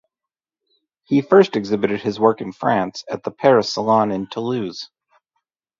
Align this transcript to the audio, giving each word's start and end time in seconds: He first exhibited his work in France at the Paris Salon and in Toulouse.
He 1.03 1.21
first 1.21 1.55
exhibited 1.55 2.01
his 2.01 2.19
work 2.19 2.41
in 2.41 2.53
France 2.53 3.03
at 3.07 3.21
the 3.21 3.29
Paris 3.29 3.71
Salon 3.71 4.09
and 4.11 4.23
in 4.23 4.27
Toulouse. 4.31 4.89